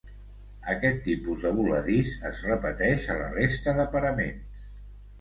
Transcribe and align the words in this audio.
Aquest 0.71 0.97
tipus 1.07 1.43
de 1.43 1.51
voladís 1.59 2.11
es 2.33 2.43
repeteix 2.51 3.09
a 3.13 3.21
la 3.23 3.31
resta 3.39 3.79
de 3.83 3.89
paraments. 3.97 4.71